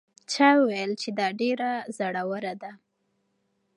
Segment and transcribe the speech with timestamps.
[0.31, 2.71] چا وویل چې دا ډېره زړه وره ده؟